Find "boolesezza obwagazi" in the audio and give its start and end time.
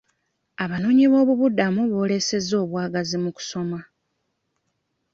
1.91-3.15